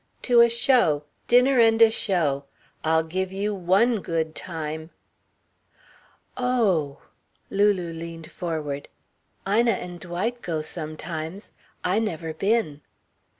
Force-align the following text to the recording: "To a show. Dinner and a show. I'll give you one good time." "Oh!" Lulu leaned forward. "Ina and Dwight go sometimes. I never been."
"To 0.23 0.41
a 0.41 0.49
show. 0.49 1.03
Dinner 1.27 1.59
and 1.59 1.79
a 1.79 1.91
show. 1.91 2.45
I'll 2.83 3.03
give 3.03 3.31
you 3.31 3.53
one 3.53 4.01
good 4.01 4.33
time." 4.33 4.89
"Oh!" 6.35 7.03
Lulu 7.51 7.93
leaned 7.93 8.31
forward. 8.31 8.87
"Ina 9.47 9.69
and 9.73 9.99
Dwight 9.99 10.41
go 10.41 10.63
sometimes. 10.63 11.51
I 11.83 11.99
never 11.99 12.33
been." 12.33 12.81